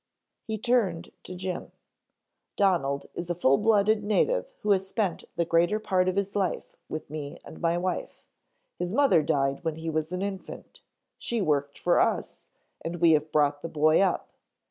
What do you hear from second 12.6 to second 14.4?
and we have brought the boy up.